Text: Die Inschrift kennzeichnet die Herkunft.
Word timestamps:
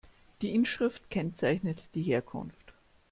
Die 0.41 0.55
Inschrift 0.55 1.11
kennzeichnet 1.11 1.93
die 1.93 2.01
Herkunft. 2.01 2.73